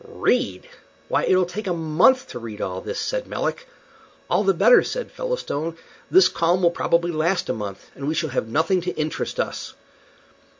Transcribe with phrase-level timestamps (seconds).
[0.03, 0.67] "Read?
[1.09, 3.67] Why, it'll take a month to read all this," said Melick.
[4.31, 5.77] "All the better," said Featherstone;
[6.09, 9.75] "this calm will probably last a month, and we shall have nothing to interest us."